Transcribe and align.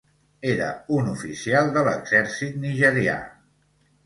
Era 0.51 0.69
un 0.99 1.11
oficial 1.11 1.69
de 1.75 1.83
l'exèrcit 1.89 2.57
nigerià. 2.65 3.21